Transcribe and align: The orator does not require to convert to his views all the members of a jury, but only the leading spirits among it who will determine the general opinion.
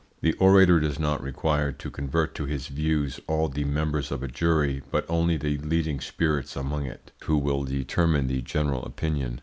The 0.21 0.33
orator 0.39 0.79
does 0.79 0.97
not 0.97 1.21
require 1.21 1.71
to 1.73 1.91
convert 1.91 2.33
to 2.33 2.45
his 2.45 2.69
views 2.69 3.19
all 3.27 3.49
the 3.49 3.63
members 3.65 4.11
of 4.11 4.23
a 4.23 4.27
jury, 4.27 4.81
but 4.89 5.05
only 5.07 5.37
the 5.37 5.59
leading 5.59 5.99
spirits 5.99 6.55
among 6.55 6.87
it 6.87 7.11
who 7.25 7.37
will 7.37 7.63
determine 7.65 8.25
the 8.25 8.41
general 8.41 8.83
opinion. 8.83 9.39